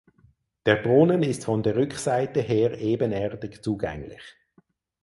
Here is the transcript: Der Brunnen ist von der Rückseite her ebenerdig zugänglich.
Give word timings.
Der 0.65 0.77
Brunnen 0.77 1.21
ist 1.21 1.45
von 1.45 1.61
der 1.61 1.75
Rückseite 1.75 2.41
her 2.41 2.75
ebenerdig 2.79 3.61
zugänglich. 3.63 4.35